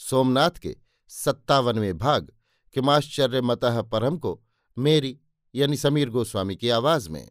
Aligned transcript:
सोमनाथ 0.00 0.50
के 0.50 0.76
सत्तावनवें 1.10 1.96
भाग 1.98 2.32
किमाश्चर्य 2.74 3.40
मतः 3.40 3.80
परम 3.82 4.16
को 4.16 4.40
मेरी 4.76 5.18
यानी 5.54 5.76
समीर 5.76 6.10
गोस्वामी 6.10 6.56
की 6.56 6.68
आवाज़ 6.68 7.08
में। 7.10 7.30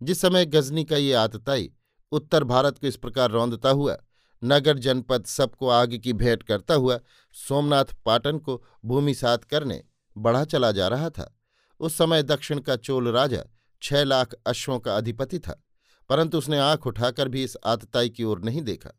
जिस 0.00 0.20
समय 0.20 0.46
गजनी 0.46 0.84
का 0.84 0.96
ये 0.96 1.12
आतताई 1.12 1.70
उत्तर 2.12 2.44
भारत 2.44 2.78
को 2.78 2.86
इस 2.86 2.96
प्रकार 2.96 3.30
रौंदता 3.30 3.70
हुआ, 3.70 3.96
नगर 4.42 4.78
जनपद 4.78 5.24
सबको 5.24 5.68
आग 5.68 5.96
की 5.96 6.12
भेंट 6.12 6.42
करता 6.42 6.74
हुआ 6.74 6.98
सोमनाथ 7.36 7.94
पाटन 8.04 8.38
को 8.38 8.62
भूमि 8.84 9.14
सात 9.14 9.44
करने 9.44 9.82
बढ़ा 10.16 10.44
चला 10.44 10.72
जा 10.72 10.88
रहा 10.88 11.10
था। 11.10 11.34
उस 11.80 11.96
समय 11.98 12.22
दक्षिण 12.22 12.58
का 12.58 12.76
चोल 12.76 13.08
राजा 13.08 13.44
छह 13.82 14.04
लाख 14.04 14.34
अश्वों 14.46 14.78
का 14.78 14.96
अधिपति 14.96 15.38
था, 15.38 15.62
परंतु 16.10 16.38
उसने 16.38 16.58
आँख 16.58 16.86
उठाकर 16.86 17.28
भी 17.28 17.44
इस 17.44 17.56
आतताई 17.66 18.08
की 18.08 18.24
ओर 18.24 18.40
नहीं 18.40 18.62
देखा। 18.62 18.98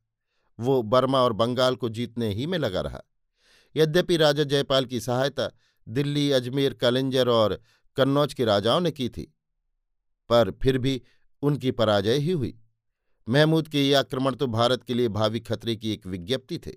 वो 0.59 0.81
बर्मा 0.83 1.21
और 1.21 1.33
बंगाल 1.33 1.75
को 1.75 1.89
जीतने 1.89 2.29
ही 2.29 2.45
में 2.45 2.57
लगा 2.57 2.81
रहा। 2.81 3.01
यद्यपि 3.75 4.17
राजा 4.17 4.43
जयपाल 4.43 4.85
की 4.85 4.99
सहायता 4.99 5.49
दिल्ली, 5.87 6.31
अजमेर, 6.31 6.73
कलिंजर 6.73 7.29
और 7.29 7.59
कन्नौज 7.97 8.33
के 8.33 8.45
राजाओं 8.45 8.79
ने 8.79 8.91
की 8.91 9.09
थी, 9.09 9.23
पर 10.29 10.51
फिर 10.63 10.77
भी 10.77 11.01
उनकी 11.43 11.71
पराजय 11.71 12.17
ही 12.17 12.31
हुई। 12.31 12.57
महमूद 13.27 13.67
के 13.67 13.81
ये 13.81 13.93
आक्रमण 13.93 14.35
तो 14.35 14.47
भारत 14.47 14.83
के 14.83 14.93
लिए 14.93 15.07
भावी 15.07 15.39
खतरे 15.39 15.75
की 15.75 15.91
एक 15.91 16.07
विज्ञप्ति 16.07 16.57
थे। 16.57 16.71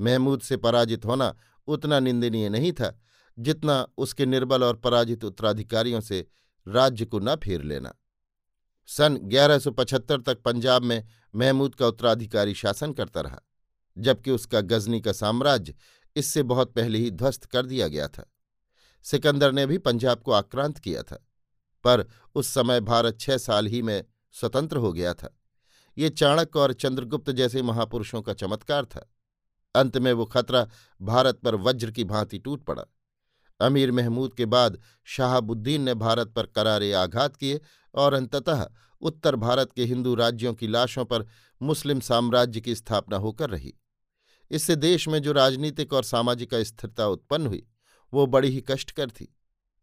महमूद 0.00 0.40
से 0.40 0.56
पराजित 0.56 1.04
होना 1.04 1.34
उतना 1.68 1.98
निंदनीय 2.00 2.48
नहीं 2.48 2.72
था, 2.72 2.98
जितना 3.38 3.86
उसके 3.98 4.26
निर्बल 4.26 4.64
और 4.64 4.76
पराजित 4.76 5.24
उत्तराधिकारियों 5.24 6.00
से 6.00 6.26
राज्य 6.66 7.04
को 7.04 7.18
न 7.18 7.36
फेर 7.36 7.62
लेना। 7.62 7.94
सन 8.90 9.16
1175 9.16 10.22
तक 10.22 10.42
पंजाब 10.42 10.82
में 10.82 11.08
महमूद 11.34 11.74
का 11.74 11.86
उत्तराधिकारी 11.86 12.54
शासन 12.54 12.92
करता 12.92 13.20
रहा, 13.20 13.40
जबकि 13.98 14.30
उसका 14.30 14.60
गजनी 14.60 15.00
का 15.00 15.12
साम्राज्य 15.12 15.74
इससे 16.16 16.42
बहुत 16.42 16.72
पहले 16.72 16.98
ही 16.98 17.10
ध्वस्त 17.10 17.44
कर 17.44 17.66
दिया 17.66 17.88
गया 17.88 18.08
था। 18.08 18.30
सिकंदर 19.02 19.52
ने 19.52 19.66
भी 19.66 19.78
पंजाब 19.78 20.20
को 20.20 20.32
आक्रांत 20.32 20.78
किया 20.78 21.02
था, 21.02 21.26
पर 21.84 22.06
उस 22.34 22.48
समय 22.48 22.80
भारत 22.80 23.20
छह 23.20 23.38
साल 23.38 23.66
ही 23.66 23.82
में 23.82 24.04
स्वतंत्र 24.32 24.76
हो 24.76 24.92
गया 24.92 25.14
था। 25.14 25.36
ये 25.98 26.10
चाणक्य 26.10 26.58
और 26.58 26.72
चंद्रगुप्त 26.72 27.30
जैसे 27.30 27.62
महापुरुषों 27.62 28.22
का 28.22 28.32
चमत्कार 28.32 28.84
था। 28.84 29.10
अंत 29.74 29.98
में 29.98 30.12
वो 30.12 30.24
खतरा 30.24 30.68
भारत 31.02 31.40
पर 31.40 31.54
वज्र 31.54 31.90
की 31.90 32.04
भांति 32.04 32.38
टूट 32.38 32.64
पड़ा। 32.64 32.84
अमीर 33.60 33.92
महमूद 33.92 34.34
के 34.34 34.46
बाद 34.46 34.78
शाहबुद्दीन 35.04 35.82
ने 35.82 35.94
भारत 35.94 36.28
पर 36.28 36.46
करारे 36.46 36.92
आघात 36.92 37.36
किए 37.36 37.60
और 37.94 38.14
अंततः 38.14 38.66
उत्तर 39.00 39.36
भारत 39.36 39.72
के 39.72 39.84
हिंदू 39.84 40.14
राज्यों 40.14 40.54
की 40.54 40.66
लाशों 40.66 41.04
पर 41.04 41.26
मुस्लिम 41.62 42.00
साम्राज्य 42.00 42.60
की 42.60 42.74
स्थापना 42.74 43.16
होकर 43.16 43.50
रही। 43.50 43.74
इससे 44.50 44.76
देश 44.76 45.08
में 45.08 45.22
जो 45.22 45.32
राजनीतिक 45.32 45.92
और 45.92 46.02
सामाजिक 46.02 46.54
अस्थिरता 46.54 47.06
उत्पन्न 47.06 47.46
हुई, 47.46 47.66
वो 48.14 48.26
बड़ी 48.26 48.48
ही 48.48 48.60
कष्टकर 48.60 49.10
थी। 49.10 49.36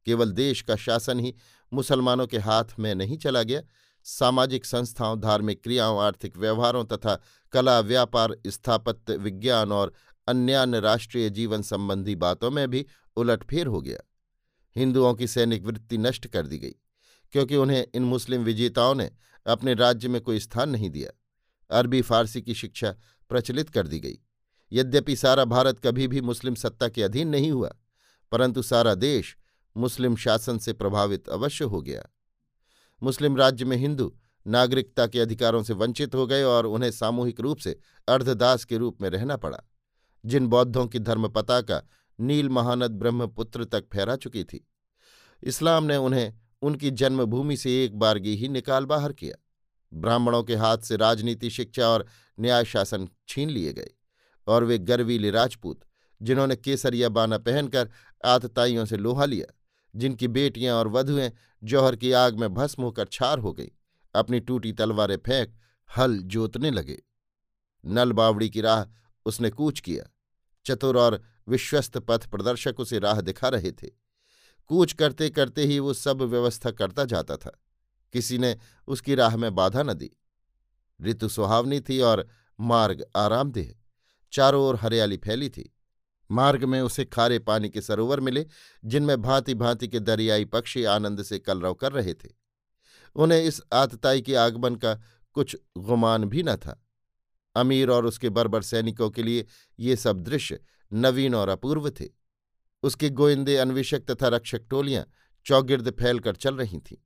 केवल 0.05 0.31
देश 0.31 0.61
का 0.61 0.75
शासन 0.75 1.19
ही 1.19 1.35
मुसलमानों 1.73 2.27
के 2.27 2.37
हाथ 2.37 2.65
में 2.79 2.95
नहीं 2.95 3.17
चला 3.17 3.43
गया। 3.43 3.61
सामाजिक 4.03 4.65
संस्थाओं, 4.65 5.19
धार्मिक 5.19 5.63
क्रियाओं, 5.63 6.01
आर्थिक 6.01 6.37
व्यवहारों 6.37 6.85
तथा 6.85 7.21
कला, 7.51 7.79
व्यापार, 7.79 8.37
स्थापत्य, 8.47 9.17
विज्ञान 9.17 9.71
और 9.71 9.93
अन्यान्य 10.27 10.79
राष्ट्रीय 10.79 11.29
जीवन 11.29 11.61
संबंधी 11.61 12.15
बातों 12.15 12.51
में 12.51 12.67
भी 12.69 12.85
उलटफेर 13.17 13.67
हो 13.67 13.81
गया। 13.81 13.99
हिंदुओं 14.75 15.13
की 15.13 15.27
सैनिक 15.27 15.63
वृत्ति 15.63 15.97
नष्ट 15.97 16.27
कर 16.27 16.47
दी 16.47 16.57
गई, 16.57 16.75
क्योंकि 17.33 17.55
उन्हें 17.55 17.85
इन 17.95 18.03
मुस्लिम 18.03 18.43
विजेताओं 18.43 18.95
ने 18.95 19.09
अपने 19.45 19.73
राज्य 19.73 20.07
में 20.07 20.21
कोई 20.21 20.39
स्थान 20.39 20.69
नहीं 20.69 20.89
दिया। 20.89 21.11
अरबी 21.69 22.01
फारसी 22.01 22.41
की 22.41 22.53
शिक्षा 22.53 22.95
प्रचलित 23.31 23.69
कर 23.69 23.87
दी 23.87 23.99
गई। 23.99 24.17
यद्यपि 24.71 25.15
सारा 25.15 25.45
भारत 25.45 25.79
कभी 25.79 26.07
भी 26.07 26.21
मुस्लिम 26.21 26.55
सत्ता 26.55 26.87
के 26.89 27.03
अधीन 27.03 27.27
नहीं 27.27 27.51
हुआ, 27.51 27.71
परंतु 28.31 28.61
सारा 28.61 28.93
देश 28.95 29.35
मुस्लिम 29.75 30.15
शासन 30.15 30.57
से 30.57 30.73
प्रभावित 30.73 31.29
अवश्य 31.29 31.65
हो 31.65 31.81
गया। 31.81 32.07
मुस्लिम 33.01 33.37
राज्य 33.37 33.65
में 33.65 33.77
हिंदू 33.77 34.13
नागरिकता 34.45 35.07
के 35.07 35.19
अधिकारों 35.19 35.63
से 35.63 35.73
वंचित 35.73 36.15
हो 36.15 36.25
गए 36.27 36.43
और 36.43 36.65
उन्हें 36.65 36.91
सामूहिक 36.91 37.39
रूप 37.39 37.57
से 37.57 37.79
अर्धदास 38.07 38.65
के 38.65 38.77
रूप 38.77 39.01
में 39.01 39.09
रहना 39.09 39.37
पड़ा। 39.37 39.63
जिन 40.25 40.47
बौद्धों 40.47 40.87
की 40.87 40.99
धर्म 40.99 41.27
पताका 41.27 41.83
नील 42.19 42.49
महानद 42.49 42.91
ब्रह्मपुत्र 42.91 43.65
तक 43.65 43.85
फहरा 43.93 44.15
चुकी 44.15 44.43
थी। 44.43 44.67
इस्लाम 45.43 45.83
ने 45.83 45.97
उन्हें 45.97 46.33
उनकी 46.61 46.91
जन्मभूमि 46.91 47.57
से 47.57 47.85
एक 47.85 47.99
बारगी 47.99 48.35
ही 48.35 48.47
निकाल 48.47 48.85
बाहर 48.85 49.13
किया। 49.13 49.43
ब्राह्मणों 49.93 50.43
के 50.43 50.55
हाथ 50.55 50.77
से 50.77 50.95
राजनीति, 50.95 51.49
शिक्षा 51.49 51.87
और 51.87 52.05
न्याय 52.39 52.65
शासन 52.65 53.09
छीन 53.27 53.49
लिए 53.49 53.73
गए 53.73 53.89
और 54.47 54.63
वे 54.63 54.77
गर्वीले 54.77 55.31
राजपूत, 55.31 55.79
जिन्होंने 56.21 56.55
केसरिया 56.55 57.09
बाना 57.09 57.37
पहनकर 57.37 57.89
आतताइयों 58.25 58.85
से 58.85 58.97
लोहा 58.97 59.25
लिया, 59.25 59.53
जिनकी 59.95 60.27
बेटियाँ 60.27 60.77
और 60.77 60.87
वधुएँ 60.87 61.31
जौहर 61.63 61.95
की 61.95 62.11
आग 62.11 62.39
में 62.39 62.53
भस्म 62.53 62.83
होकर 62.83 63.05
छार 63.05 63.39
हो 63.39 63.53
गई। 63.53 63.71
अपनी 64.15 64.39
टूटी 64.39 64.73
तलवारें 64.73 65.17
फेंक 65.17 65.55
हल 65.97 66.17
जोतने 66.17 66.71
लगे। 66.71 67.03
नल 67.85 68.11
बावड़ी 68.11 68.49
की 68.49 68.61
राह 68.61 68.85
उसने 69.27 69.49
कूच 69.49 69.79
किया। 69.79 70.13
चतुर 70.65 70.97
और 70.97 71.23
विश्वस्त 71.47 71.97
पथ 71.97 72.27
प्रदर्शक 72.27 72.79
उसे 72.79 72.99
राह 72.99 73.21
दिखा 73.21 73.49
रहे 73.49 73.71
थे। 73.71 73.87
कूच 74.67 74.93
करते 74.93 75.29
करते 75.29 75.63
ही 75.63 75.79
वो 75.79 75.93
सब 75.93 76.21
व्यवस्था 76.21 76.71
करता 76.71 77.05
जाता 77.05 77.37
था। 77.37 77.61
किसी 78.13 78.37
ने 78.37 78.57
उसकी 78.87 79.15
राह 79.15 79.37
में 79.37 79.55
बाधा 79.55 79.83
न 79.83 79.93
दी। 79.93 80.11
ऋतु 81.01 81.29
सुहावनी 81.29 81.79
थी 81.79 81.99
और 81.99 82.27
मार्ग 82.59 83.05
आरामदेह। 83.15 83.75
चारों 84.31 84.63
ओर 84.63 84.75
हरियाली 84.75 85.17
फैली 85.17 85.49
थी। 85.49 85.73
मार्ग 86.31 86.63
में 86.63 86.81
उसे 86.81 87.05
खारे 87.05 87.39
पानी 87.39 87.69
के 87.69 87.81
सरोवर 87.81 88.19
मिले, 88.19 88.45
जिनमें 88.85 89.21
भांति 89.21 89.53
भांति 89.53 89.87
के 89.87 89.99
दरियाई 89.99 90.45
पक्षी 90.45 90.83
आनंद 90.83 91.23
से 91.23 91.39
कलरव 91.39 91.73
कर 91.73 91.91
रहे 91.91 92.13
थे। 92.13 92.29
उन्हें 93.15 93.43
इस 93.43 93.61
आतताई 93.73 94.21
के 94.21 94.35
आगमन 94.35 94.75
का 94.75 95.01
कुछ 95.33 95.57
गुमान 95.77 96.25
भी 96.25 96.43
न 96.43 96.55
था। 96.55 96.86
अमीर 97.57 97.89
और 97.89 98.05
उसके 98.05 98.29
बर्बर 98.31 98.61
सैनिकों 98.63 99.09
के 99.09 99.23
लिए 99.23 99.45
ये 99.79 99.95
सब 99.97 100.21
दृश्य 100.21 100.59
नवीन 100.91 101.35
और 101.35 101.49
अपूर्व 101.49 101.89
थे। 101.91 102.09
उसके 102.83 103.09
गोइंदे 103.11 103.55
अन्वेषक 103.57 104.05
तथा 104.05 104.27
रक्षक 104.27 104.65
टोलियाँ 104.69 105.05
चौगिर्द 105.45 105.89
फैलकर 105.91 106.35
चल 106.35 106.55
रही 106.55 106.79
थीं। 106.81 106.97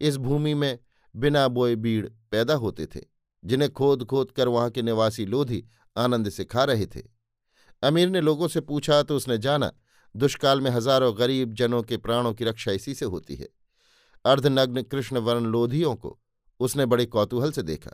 इस 0.00 0.16
भूमि 0.18 0.54
में 0.54 0.78
बिना 1.14 1.46
बोए 1.48 1.74
बीड़ 1.76 2.06
पैदा 2.30 2.54
होते 2.54 2.86
थे, 2.86 3.00
जिन्हें 3.42 3.70
खोद 3.70 4.04
खोद 4.04 4.30
कर 4.30 4.48
वहाँ 4.48 4.70
के 4.70 4.82
निवासी 4.82 5.26
लोधी 5.26 5.64
आनंद 5.96 6.28
से 6.28 6.44
खा 6.44 6.64
रहे 6.64 6.86
थे। 6.86 7.02
अमीर 7.82 8.08
ने 8.08 8.20
लोगों 8.20 8.48
से 8.48 8.60
पूछा 8.62 9.02
तो 9.02 9.16
उसने 9.16 9.38
जाना, 9.38 9.72
दुष्काल 10.14 10.60
में 10.60 10.70
हज़ारों 10.70 11.16
गरीब 11.18 11.52
जनों 11.54 11.82
के 11.82 11.96
प्राणों 11.96 12.32
की 12.34 12.44
रक्षा 12.44 12.72
इसी 12.72 12.94
से 12.94 13.04
होती 13.06 13.36
है। 13.36 13.48
अर्धनग्न 14.24 14.82
कृष्णवर्ण 14.82 15.46
लोधियों 15.46 15.94
को 15.94 16.18
उसने 16.60 16.86
बड़े 16.86 17.06
कौतूहल 17.06 17.52
से 17.52 17.62
देखा। 17.62 17.90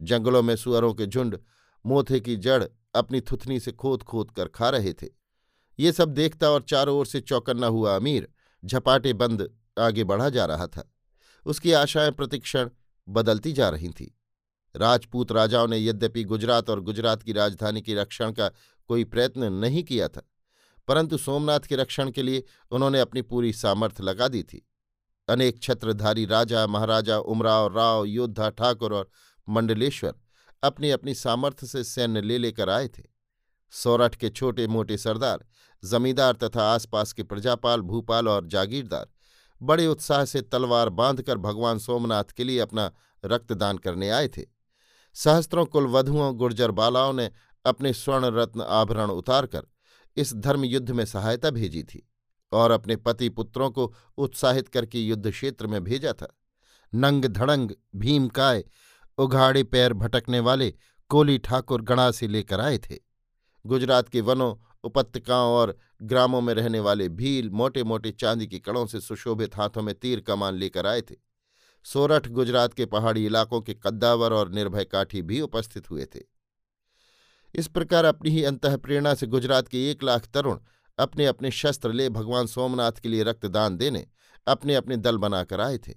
जंगलों 0.00 0.42
में 0.42 0.54
सुअरों 0.56 0.92
के 0.94 1.06
झुंड, 1.06 1.38
मोथे 1.84 2.20
की 2.20 2.36
जड़ 2.36 2.64
अपनी 2.94 3.20
थुथनी 3.20 3.60
से 3.60 3.72
खोद 3.72 4.02
खोद 4.02 4.30
कर 4.30 4.48
खा 4.48 4.68
रहे 4.70 4.92
थे। 4.92 5.06
ये 5.78 5.92
सब 5.92 6.08
देखता 6.08 6.50
और 6.50 6.62
चारों 6.62 6.96
ओर 6.98 7.06
से 7.06 7.20
चौकन्ना 7.20 7.66
हुआ 7.66 7.96
अमीर, 7.96 8.28
झपाटे 8.64 9.12
बंद 9.12 9.48
आगे 9.78 10.04
बढ़ा 10.04 10.28
जा 10.28 10.44
रहा 10.44 10.66
था। 10.66 10.90
उसकी 11.46 11.72
आशाएँ 11.72 12.10
प्रतिक्षण 12.10 12.70
बदलती 13.08 13.52
जा 13.52 13.68
रही 13.68 13.88
थीं। 13.90 14.08
राजपूत 14.74 15.32
राजाओं 15.32 15.66
ने 15.68 15.78
यद्यपि 15.78 16.24
गुजरात 16.24 16.70
और 16.70 16.80
गुजरात 16.80 17.22
की 17.22 17.32
राजधानी 17.32 17.82
की 17.82 17.94
रक्षण 17.94 18.32
का 18.32 18.48
कोई 18.90 19.04
प्रयत्न 19.04 19.52
नहीं 19.54 19.82
किया 19.84 20.08
था, 20.08 20.22
परंतु 20.88 21.18
सोमनाथ 21.18 21.60
के 21.60 21.76
रक्षण 21.76 22.10
के 22.10 22.22
लिए 22.22 22.44
उन्होंने 22.70 23.00
अपनी 23.00 23.22
पूरी 23.22 23.52
सामर्थ्य 23.52 24.02
लगा 24.02 24.28
दी 24.28 24.42
थी। 24.42 24.66
अनेक 25.28 25.62
छत्रधारी 25.62 26.24
राजा, 26.24 26.66
महाराजा, 26.66 27.18
उमराव, 27.18 27.76
राव, 27.76 28.04
योद्धा, 28.04 28.48
ठाकुर 28.50 28.94
और 28.94 29.08
मंडलेश्वर 29.48 30.14
अपनी 30.62 30.90
अपनी 30.90 31.14
सामर्थ्य 31.14 31.66
से 31.66 31.84
सैन्य 31.84 32.20
ले 32.20 32.38
लेकर 32.38 32.70
आए 32.70 32.88
थे। 32.88 33.02
सौरठ 33.72 34.14
के 34.14 34.28
छोटे 34.28 34.66
मोटे 34.66 34.96
सरदार, 34.98 35.44
जमींदार 35.82 36.32
तथा 36.34 36.62
आसपास 36.64 37.12
के 37.12 37.22
प्रजापाल, 37.22 37.80
भूपाल 37.80 38.28
और 38.28 38.46
जागीरदार 38.46 39.08
बड़े 39.62 39.86
उत्साह 39.86 40.24
से 40.24 40.40
तलवार 40.42 40.88
बांधकर 40.88 41.38
भगवान 41.38 41.78
सोमनाथ 41.78 42.32
के 42.36 42.44
लिए 42.44 42.58
अपना 42.58 42.90
रक्तदान 43.24 43.78
करने 43.78 44.10
आए 44.10 44.28
थे। 44.28 44.42
सहस्त्रों 45.14 45.64
कुलवधुओं, 45.66 46.34
गुर्जर 46.38 46.70
बालाओं 46.70 47.12
ने 47.12 47.30
अपने 47.64 47.92
स्वर्ण 47.92 48.24
रत्न 48.24 48.60
आभरण 48.60 49.10
उतारकर 49.10 49.66
इस 50.16 50.34
धर्म 50.34 50.64
युद्ध 50.64 50.90
में 50.90 51.04
सहायता 51.04 51.50
भेजी 51.50 51.82
थी 51.82 52.08
और 52.52 52.70
अपने 52.70 52.96
पति 52.96 53.28
पुत्रों 53.28 53.70
को 53.70 53.92
उत्साहित 54.18 54.68
करके 54.68 55.00
युद्ध 55.00 55.30
क्षेत्र 55.30 55.66
में 55.66 55.84
भेजा 55.84 56.12
था। 56.12 56.34
नंग 56.94 57.24
धड़ंग 57.24 57.70
भीमकाय 57.96 58.64
उघाड़े 59.18 59.62
पैर 59.62 59.92
भटकने 59.92 60.40
वाले 60.40 60.72
कोली 61.10 61.38
ठाकुर 61.38 61.82
गणा 61.82 62.10
से 62.10 62.28
लेकर 62.28 62.60
आए 62.60 62.78
थे। 62.78 62.96
गुजरात 63.64 64.08
के 64.08 64.20
वनों, 64.20 64.54
उपत्यकाओं 64.84 65.52
और 65.54 65.76
ग्रामों 66.02 66.40
में 66.40 66.52
रहने 66.54 66.80
वाले 66.80 67.08
भील 67.08 67.50
मोटे 67.50 67.84
मोटे 67.84 68.10
चांदी 68.10 68.46
के 68.46 68.58
कड़ों 68.58 68.86
से 68.86 69.00
सुशोभित 69.00 69.56
हाथों 69.56 69.82
में 69.82 69.94
तीर 69.94 70.20
कमान 70.20 70.54
लेकर 70.54 70.86
आए 70.86 71.00
थे। 71.00 71.14
सोरठ 71.86 72.28
गुजरात 72.28 72.74
के 72.74 72.86
पहाड़ी 72.86 73.24
इलाकों 73.26 73.60
के 73.60 73.74
कद्दावर 73.74 74.32
और 74.32 74.50
निर्भय 74.50 74.84
काठी 74.84 75.22
भी 75.22 75.40
उपस्थित 75.40 75.90
हुए 75.90 76.04
थे। 76.04 76.20
इस 77.54 77.66
प्रकार 77.68 78.04
अपनी 78.04 78.30
ही 78.30 78.44
अंतप्रेरणा 78.44 79.14
से 79.14 79.26
गुजरात 79.26 79.68
के 79.68 79.90
एक 79.90 80.02
लाख 80.02 80.26
तरुण 80.26 80.58
अपने 80.98 81.26
अपने 81.26 81.50
शस्त्र 81.50 81.92
ले 81.92 82.08
भगवान 82.08 82.46
सोमनाथ 82.46 82.92
के 82.92 83.08
लिए 83.08 83.22
रक्तदान 83.22 83.76
देने 83.76 84.06
अपने 84.46 84.74
अपने 84.74 84.96
दल 84.96 85.16
बनाकर 85.16 85.60
आए 85.60 85.78
थे। 85.78 85.92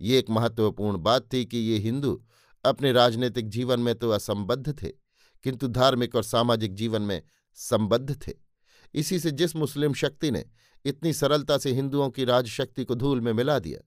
ये 0.00 0.18
एक 0.18 0.30
महत्वपूर्ण 0.30 0.98
बात 0.98 1.32
थी 1.32 1.44
कि 1.44 1.58
ये 1.58 1.78
हिंदू 1.78 2.22
अपने 2.64 2.92
राजनीतिक 2.92 3.48
जीवन 3.48 3.80
में 3.80 3.94
तो 3.94 4.10
असंबद्ध 4.10 4.82
थे, 4.82 4.88
किंतु 5.44 5.68
धार्मिक 5.68 6.14
और 6.14 6.22
सामाजिक 6.22 6.74
जीवन 6.74 7.02
में 7.02 7.22
संबद्ध 7.58 8.16
थे। 8.28 8.32
इसी 8.94 9.18
से 9.18 9.30
जिस 9.30 9.56
मुस्लिम 9.56 9.94
शक्ति 9.94 10.30
ने 10.30 10.44
इतनी 10.84 11.12
सरलता 11.12 11.58
से 11.58 11.72
हिंदुओं 11.72 12.08
की 12.10 12.24
राजशक्ति 12.24 12.84
को 12.84 12.94
धूल 12.94 13.20
में 13.20 13.32
मिला 13.32 13.58
दिया, 13.58 13.80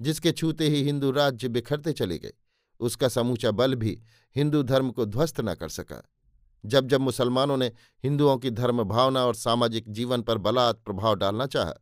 जिसके 0.00 0.32
छूते 0.32 0.68
ही 0.68 0.82
हिंदू 0.82 1.10
राज्य 1.10 1.48
बिखरते 1.48 1.92
चले 1.92 2.18
गए, 2.18 2.32
उसका 2.80 3.08
समूचा 3.08 3.50
बल 3.50 3.74
भी 3.74 4.00
हिंदू 4.36 4.62
धर्म 4.62 4.90
को 4.90 5.06
ध्वस्त 5.06 5.40
न 5.40 5.54
कर 5.54 5.68
सका। 5.68 6.02
जब 6.64 6.86
जब 6.88 7.00
मुसलमानों 7.00 7.56
ने 7.56 7.66
हिंदुओं 8.04 8.36
की 8.36 8.50
धर्म 8.50 8.82
भावना 8.84 9.24
और 9.26 9.34
सामाजिक 9.34 9.84
जीवन 9.88 10.22
पर 10.22 10.38
बलात् 10.38 10.84
प्रभाव 10.84 11.14
डालना 11.14 11.46
चाहा, 11.46 11.74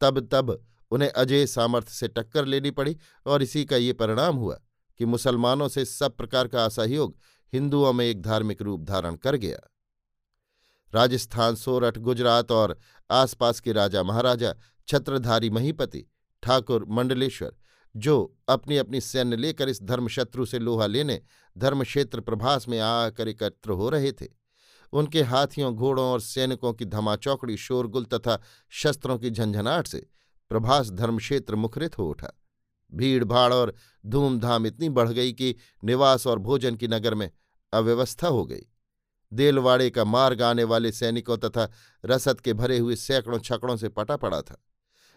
तब 0.00 0.28
तब 0.32 0.58
उन्हें 0.90 1.10
अजय 1.10 1.46
सामर्थ्य 1.46 1.92
से 1.92 2.08
टक्कर 2.08 2.44
लेनी 2.44 2.70
पड़ी 2.70 2.96
और 3.26 3.42
इसी 3.42 3.64
का 3.64 3.76
ये 3.76 3.92
परिणाम 3.92 4.36
हुआ 4.36 4.58
कि 5.00 5.06
मुसलमानों 5.06 5.68
से 5.68 5.84
सब 5.84 6.16
प्रकार 6.16 6.48
का 6.48 6.64
असहयोग 6.64 7.18
हिंदुओं 7.52 7.92
में 7.92 8.06
एक 8.06 8.22
धार्मिक 8.22 8.62
रूप 8.62 8.80
धारण 8.80 9.14
कर 9.14 9.36
गया। 9.36 9.58
राजस्थान, 10.94 11.54
सोरठ, 11.54 11.98
गुजरात 11.98 12.52
और 12.52 12.78
आसपास 13.10 13.60
के 13.60 13.72
राजा 13.72 14.02
महाराजा 14.02 14.54
छत्रधारी 14.88 15.50
महीपति 15.50 16.04
ठाकुर 16.42 16.84
मंडलेश्वर, 16.88 17.52
जो 17.96 18.36
अपनी 18.48 18.76
अपनी 18.76 19.00
सैन्य 19.00 19.36
लेकर 19.36 19.68
इस 19.68 19.82
धर्मशत्रु 19.82 20.46
से 20.46 20.58
लोहा 20.58 20.86
लेने, 20.86 21.22
धर्मक्षेत्र 21.58 22.20
प्रभास 22.20 22.68
में 22.68 22.80
आकर 22.80 23.28
एकत्र 23.28 23.70
हो 23.70 23.88
रहे 23.88 24.12
थे। 24.12 24.26
उनके 24.92 25.22
हाथियों, 25.22 25.74
घोड़ों 25.74 26.06
और 26.06 26.20
सैनिकों 26.20 26.72
की 26.72 26.84
धमाचौकड़ी, 26.84 27.56
शोरगुल 27.56 28.04
तथा 28.04 28.42
शस्त्रों 28.70 29.18
की 29.18 29.30
झंझनाट 29.30 29.86
से 29.86 30.06
प्रभास 30.48 30.90
धर्मक्षेत्र 30.90 31.54
मुखरित 31.54 31.98
हो 31.98 32.10
उठा। 32.10 32.39
भीड़ 32.94 33.24
भाड़ 33.24 33.52
और 33.52 33.74
धूमधाम 34.06 34.66
इतनी 34.66 34.88
बढ़ 34.88 35.08
गई 35.08 35.32
कि 35.32 35.56
निवास 35.84 36.26
और 36.26 36.38
भोजन 36.38 36.76
की 36.76 36.88
नगर 36.88 37.14
में 37.14 37.30
अव्यवस्था 37.72 38.28
हो 38.28 38.44
गई। 38.44 38.66
देलवाड़े 39.32 39.90
का 39.90 40.04
मार्ग 40.04 40.42
आने 40.42 40.64
वाले 40.64 40.92
सैनिकों 40.92 41.38
तथा 41.38 41.70
रसद 42.04 42.40
के 42.40 42.52
भरे 42.52 42.78
हुए 42.78 42.96
सैकड़ों 42.96 43.38
छकड़ों 43.38 43.76
से 43.76 43.88
पटा 43.88 44.16
पड़ा 44.16 44.42
था। 44.42 44.64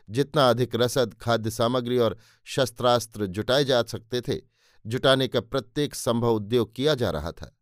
जितना 0.09 0.49
अधिक 0.49 0.75
रसद, 0.75 1.13
खाद्य 1.13 1.51
सामग्री 1.51 1.97
और 1.97 2.17
शस्त्रास्त्र 2.45 3.25
जुटाए 3.25 3.65
जा 3.65 3.83
सकते 3.83 4.21
थे, 4.21 4.41
जुटाने 4.85 5.27
का 5.27 5.41
प्रत्येक 5.41 5.95
संभव 5.95 6.35
उद्योग 6.35 6.75
किया 6.75 6.95
जा 6.95 7.09
रहा 7.09 7.31
था। 7.31 7.57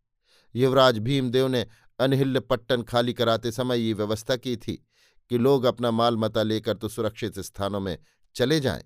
युवराज 0.54 0.98
भीमदेव 0.98 1.48
ने 1.48 1.66
अनहिल्य 1.98 2.40
पट्टन 2.40 2.82
खाली 2.82 3.12
कराते 3.12 3.52
समय 3.52 3.78
ये 3.78 3.92
व्यवस्था 3.92 4.36
की 4.36 4.56
थी 4.56 4.86
कि 5.30 5.38
लोग 5.38 5.64
अपना 5.64 5.90
माल 5.90 6.16
मता 6.16 6.42
लेकर 6.42 6.76
तो 6.76 6.88
सुरक्षित 6.88 7.38
स्थानों 7.38 7.80
में 7.80 7.98
चले 8.34 8.60
जाएँ। 8.60 8.84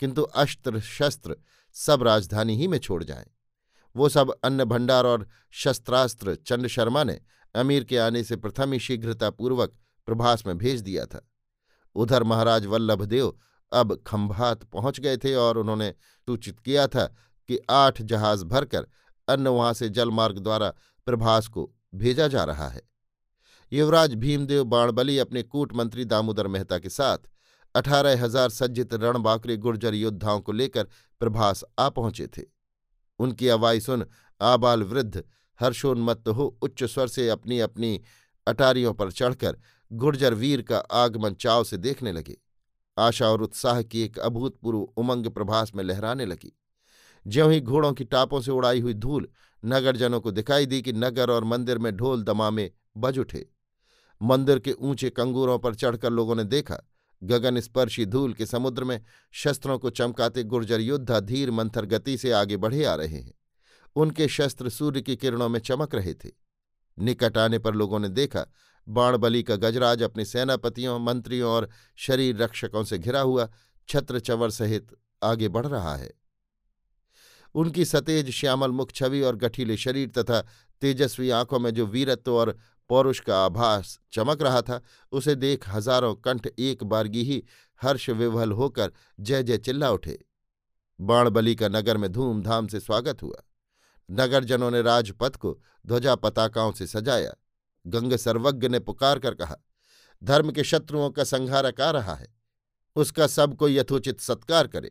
किंतु 0.00 0.22
अस्त्र, 0.22 0.80
शस्त्र 0.80 1.36
सब 1.72 2.02
राजधानी 2.02 2.56
ही 2.56 2.68
में 2.68 2.78
छोड़ 2.78 3.04
जाएँ। 3.04 3.26
वो 3.96 4.08
सब 4.08 4.34
अन्न 4.44 4.64
भंडार 4.64 5.04
और 5.04 5.28
शस्त्रास्त्र 5.50 6.34
चंड 6.34 6.66
शर्मा 6.66 7.04
ने 7.04 7.20
अमीर 7.54 7.84
के 7.84 7.98
आने 7.98 8.24
से 8.24 8.36
प्रथम 8.36 8.72
ही 8.72 8.78
शीघ्रतापूर्वक 8.78 9.76
प्रभास 10.06 10.46
में 10.46 10.58
भेज 10.58 10.80
दिया 10.80 11.06
था। 11.06 11.28
उधर 11.94 12.22
महाराज 12.22 12.66
वल्लभदेव 12.66 13.38
अब 13.72 14.02
खंभात 14.06 14.64
पहुँच 14.64 15.00
गए 15.00 15.16
थे 15.16 15.34
और 15.34 15.58
उन्होंने 15.58 15.90
सूचित 15.90 16.60
किया 16.60 16.86
था 16.86 17.04
कि 17.48 17.58
आठ 17.70 18.02
जहाज़ 18.02 18.44
भरकर 18.44 18.86
अन्न 19.28 19.48
वहाँ 19.48 19.72
से 19.72 19.88
जलमार्ग 19.88 20.38
द्वारा 20.38 20.72
प्रभास 21.06 21.46
को 21.46 21.72
भेजा 21.94 22.28
जा 22.28 22.44
रहा 22.44 22.68
है। 22.68 22.82
युवराज 23.72 24.14
भीमदेव 24.14 24.64
बाणबली 24.64 25.18
अपने 25.18 25.42
कूट 25.42 25.72
मंत्री 25.72 26.04
दामोदर 26.04 26.46
मेहता 26.46 26.78
के 26.78 26.88
साथ 26.88 27.18
अठारह 27.74 28.22
हज़ार 28.22 28.50
सज्जित 28.50 28.94
रणबाकरे 28.94 29.56
गुर्जर 29.56 29.94
योद्धाओं 29.94 30.40
को 30.40 30.52
लेकर 30.52 30.88
प्रभास 31.20 31.64
आ 31.78 31.88
पहुँचे 31.90 32.26
थे। 32.28 32.42
उनकी 33.20 33.48
अवाई 33.48 33.80
सुन 33.80 34.04
आबाल 34.40 34.82
वृद्ध 34.82 35.22
हर्षोन्मत्त 35.60 36.28
हो 36.28 36.46
उच्च 36.62 36.84
स्वर 36.84 37.08
से 37.08 37.28
अपनी 37.28 37.58
अपनी 37.60 38.00
अटारियों 38.46 38.92
पर 38.94 39.10
चढ़कर 39.12 39.56
गुर्जर 39.90 40.34
वीर 40.34 40.62
का 40.62 40.78
आगमन 40.78 41.34
चाव 41.34 41.64
से 41.64 41.76
देखने 41.78 42.12
लगे। 42.12 42.36
आशा 42.96 43.28
और 43.28 43.42
उत्साह 43.42 43.82
की 43.82 44.02
एक 44.02 44.18
अभूतपूर्व 44.20 44.78
उमंग 44.96 45.26
प्रभास 45.30 45.72
में 45.74 45.84
लहराने 45.84 46.26
लगी। 46.26 46.52
ज्यों 47.26 47.50
ही 47.52 47.60
घोड़ों 47.60 47.92
की 47.92 48.04
टापों 48.04 48.40
से 48.40 48.50
उड़ाई 48.50 48.80
हुई 48.80 48.94
धूल 48.94 49.28
नगरजनों 49.62 50.20
को 50.20 50.30
दिखाई 50.30 50.66
दी 50.66 50.80
कि 50.82 50.92
नगर 50.92 51.30
और 51.30 51.44
मंदिर 51.44 51.78
में 51.78 51.96
ढोल 51.96 52.22
दमामे 52.22 52.70
बज 52.96 53.18
उठे। 53.18 53.46
मंदिर 54.20 54.58
के 54.58 54.72
ऊँचे 54.72 55.10
कंगूरों 55.10 55.58
पर 55.58 55.74
चढ़कर 55.74 56.10
लोगों 56.10 56.34
ने 56.34 56.44
देखा 56.44 56.80
गगन 57.24 57.60
स्पर्शी 57.60 58.06
धूल 58.06 58.32
के 58.32 58.46
समुद्र 58.46 58.84
में 58.84 59.02
शस्त्रों 59.32 59.78
को 59.78 59.90
चमकाते 59.90 60.42
गुर्जर 60.42 60.80
योद्धा 60.80 61.20
धीर 61.20 61.50
मंथर 61.50 61.86
गति 61.86 62.18
से 62.18 62.32
आगे 62.32 62.56
बढ़े 62.56 62.84
आ 62.84 62.94
रहे 62.94 63.18
हैं। 63.18 63.34
उनके 63.96 64.28
शस्त्र 64.28 64.70
सूर्य 64.70 65.02
की 65.02 65.16
किरणों 65.16 65.48
में 65.48 65.60
चमक 65.60 65.94
रहे 65.94 66.14
थे। 66.14 66.30
निकट 66.98 67.38
आने 67.38 67.58
पर 67.58 67.74
लोगों 67.74 67.98
ने 67.98 68.08
देखा, 68.08 68.46
बाणबली 68.88 69.42
का 69.42 69.56
गजराज 69.56 70.02
अपने 70.02 70.24
सेनापतियों, 70.24 70.98
मंत्रियों 70.98 71.50
और 71.50 71.68
शरीर 71.96 72.36
रक्षकों 72.36 72.84
से 72.84 72.98
घिरा 72.98 73.20
हुआ 73.20 73.48
छत्र 73.88 74.20
चवर 74.20 74.50
सहित 74.50 74.96
आगे 75.22 75.48
बढ़ 75.48 75.66
रहा 75.66 75.96
है। 75.96 76.12
उनकी 77.54 77.84
सतेज, 77.84 78.30
श्यामल 78.30 78.70
मुख, 78.70 78.92
छवि 78.92 79.20
और 79.20 79.36
गठीले 79.36 79.76
शरीर 79.76 80.08
तथा 80.08 80.46
तेजस्वी 80.80 81.30
आँखों 81.30 81.58
में 81.58 81.70
जो 81.70 81.86
वीरत्व 81.86 82.34
और 82.34 82.58
पौरुष 82.90 83.20
का 83.20 83.44
आभास 83.44 83.98
चमक 84.12 84.42
रहा 84.42 84.60
था। 84.62 84.80
उसे 85.12 85.34
देख 85.34 85.68
हज़ारों 85.68 86.14
कंठ 86.14 86.46
एक 86.48 86.84
बारगी 86.84 87.22
ही 87.22 87.42
हर्ष 87.80 88.08
विवल 88.10 88.52
होकर 88.52 88.92
जय 89.20 89.42
जय 89.42 89.58
चिल्ला 89.58 89.90
उठे। 89.90 90.18
बाणबली 91.00 91.54
का 91.54 91.68
नगर 91.68 91.96
में 91.96 92.10
धूमधाम 92.12 92.66
से 92.66 92.80
स्वागत 92.80 93.22
हुआ। 93.22 93.42
नगरजनों 94.08 94.70
ने 94.70 94.82
राजपथ 94.82 95.36
को 95.36 95.58
ध्वजा 95.86 96.14
पताकाओं 96.14 96.72
से 96.72 96.86
सजाया। 96.86 97.32
गंग 97.84 98.16
सर्वज्ञ 98.16 98.68
ने 98.68 98.78
पुकार 98.78 99.18
कर 99.18 99.34
कहा, 99.34 99.56
धर्म 100.22 100.50
के 100.52 100.64
शत्रुओं 100.64 101.10
का 101.10 101.24
संहारक 101.24 101.80
आ 101.80 101.90
रहा 101.90 102.14
है। 102.14 102.26
उसका 102.96 103.26
सबको 103.26 103.68
यथोचित 103.68 104.20
सत्कार 104.20 104.66
करे। 104.66 104.90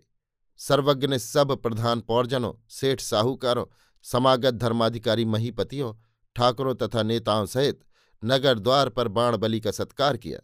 सर्वज्ञ 0.59 1.07
ने 1.07 1.19
सब 1.19 1.55
प्रधान 1.61 2.01
पौरजनों, 2.01 2.53
सेठ 2.69 3.01
साहूकारों, 3.01 3.65
समागत 4.05 4.53
धर्माधिकारी, 4.53 5.25
महीपतियों 5.25 5.93
ठाकुरों 6.35 6.75
तथा 6.75 7.03
नेताओं 7.03 7.45
सहित 7.45 7.79
नगर 8.23 8.59
द्वार 8.59 8.89
पर 8.89 9.07
बाण 9.07 9.37
बलि 9.37 9.59
का 9.59 9.71
सत्कार 9.71 10.17
किया। 10.17 10.39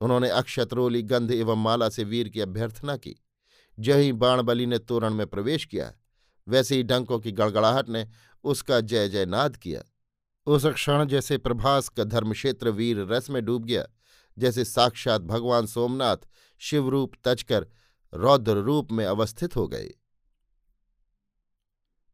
उन्होंने 0.00 0.28
अक्षतरोली, 0.28 1.02
गंध 1.02 1.30
एवं 1.30 1.56
माला 1.56 1.88
से 1.88 2.04
वीर 2.04 2.28
की 2.28 2.40
अभ्यर्थना 2.40 2.96
की। 2.96 3.14
जय 3.78 4.02
ही 4.02 4.12
बाणबली 4.12 4.66
ने 4.66 4.78
तोरण 4.78 5.14
में 5.14 5.26
प्रवेश 5.26 5.64
किया, 5.64 5.92
वैसे 6.48 6.76
ही 6.76 6.82
डंकों 6.82 7.18
की 7.18 7.32
गड़गड़ाहट 7.32 7.88
ने 7.88 8.06
उसका 8.44 8.80
जय 8.80 9.08
जय 9.08 9.26
नाद 9.26 9.56
किया। 9.56 9.82
उस 10.46 10.66
क्षण 10.66 11.04
जैसे 11.04 11.38
प्रभास 11.38 11.88
का 11.88 12.04
धर्मक्षेत्र 12.04 12.70
वीर 12.70 12.98
रस 13.00 13.30
में 13.30 13.44
डूब 13.44 13.64
गया, 13.64 13.86
जैसे 14.38 14.64
साक्षात 14.64 15.20
भगवान 15.20 15.66
सोमनाथ 15.66 16.16
शिवरूप 16.58 17.12
तजकर 17.24 17.66
रौद्र 18.12 18.52
रूप 18.52 18.92
में 18.92 19.04
अवस्थित 19.06 19.56
हो 19.56 19.66
गए। 19.68 19.90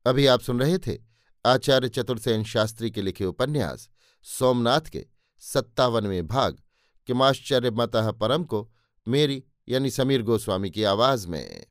अभी 0.07 0.27
आप 0.27 0.41
सुन 0.41 0.61
रहे 0.61 0.79
थे 0.79 1.10
आचार्य 1.47 1.89
चतुर्सेन 1.89 2.45
शास्त्री 2.45 2.91
के 2.91 3.03
लिखे 3.03 3.25
उपन्यास, 3.25 3.89
सोमनाथ 4.23 4.81
के 4.81 5.07
सत्तावनवें 5.39 6.27
भाग 6.27 6.59
किमाश्चर्य 7.07 7.71
मतः 7.71 8.11
परम 8.11 8.45
को 8.45 8.73
मेरी 9.09 9.45
यानी 9.69 9.91
समीर 9.91 10.23
गोस्वामी 10.23 10.71
की 10.71 10.85
आवाज़ 10.85 11.29
में। 11.29 11.67